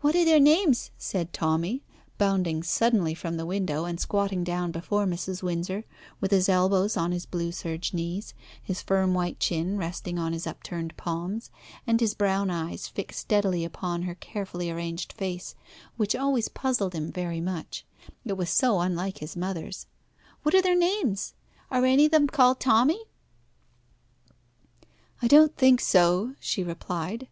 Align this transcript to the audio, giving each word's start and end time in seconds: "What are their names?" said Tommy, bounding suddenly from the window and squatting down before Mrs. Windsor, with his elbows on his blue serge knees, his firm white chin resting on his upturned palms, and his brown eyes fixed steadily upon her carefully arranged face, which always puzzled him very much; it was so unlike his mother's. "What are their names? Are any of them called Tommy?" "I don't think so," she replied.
"What 0.00 0.16
are 0.16 0.24
their 0.24 0.40
names?" 0.40 0.90
said 0.96 1.34
Tommy, 1.34 1.82
bounding 2.16 2.62
suddenly 2.62 3.12
from 3.12 3.36
the 3.36 3.44
window 3.44 3.84
and 3.84 4.00
squatting 4.00 4.42
down 4.42 4.72
before 4.72 5.04
Mrs. 5.04 5.42
Windsor, 5.42 5.84
with 6.18 6.30
his 6.30 6.48
elbows 6.48 6.96
on 6.96 7.12
his 7.12 7.26
blue 7.26 7.52
serge 7.52 7.92
knees, 7.92 8.32
his 8.62 8.80
firm 8.80 9.12
white 9.12 9.38
chin 9.38 9.76
resting 9.76 10.18
on 10.18 10.32
his 10.32 10.46
upturned 10.46 10.96
palms, 10.96 11.50
and 11.86 12.00
his 12.00 12.14
brown 12.14 12.48
eyes 12.48 12.88
fixed 12.88 13.18
steadily 13.20 13.62
upon 13.62 14.04
her 14.04 14.14
carefully 14.14 14.70
arranged 14.70 15.12
face, 15.12 15.54
which 15.98 16.16
always 16.16 16.48
puzzled 16.48 16.94
him 16.94 17.12
very 17.12 17.42
much; 17.42 17.84
it 18.24 18.38
was 18.38 18.48
so 18.48 18.80
unlike 18.80 19.18
his 19.18 19.36
mother's. 19.36 19.84
"What 20.42 20.54
are 20.54 20.62
their 20.62 20.74
names? 20.74 21.34
Are 21.70 21.84
any 21.84 22.06
of 22.06 22.12
them 22.12 22.28
called 22.28 22.60
Tommy?" 22.60 23.02
"I 25.20 25.26
don't 25.28 25.54
think 25.54 25.82
so," 25.82 26.34
she 26.40 26.64
replied. 26.64 27.28